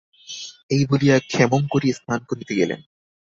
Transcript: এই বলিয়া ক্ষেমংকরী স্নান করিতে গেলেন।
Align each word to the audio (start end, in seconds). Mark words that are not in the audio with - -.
এই 0.69 0.83
বলিয়া 0.89 1.15
ক্ষেমংকরী 1.27 1.89
স্নান 1.93 2.21
করিতে 2.29 2.53
গেলেন। 2.55 2.79